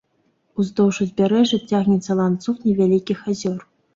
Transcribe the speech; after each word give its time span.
Уздоўж 0.61 0.99
узбярэжжа 1.05 1.59
цягнецца 1.69 2.11
ланцуг 2.21 2.55
невялікіх 2.69 3.19
азёр. 3.35 3.59